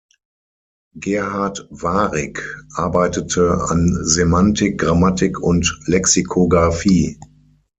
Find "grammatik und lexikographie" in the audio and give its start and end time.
4.79-7.19